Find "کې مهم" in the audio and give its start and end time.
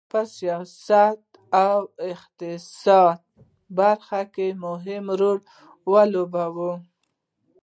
4.33-5.05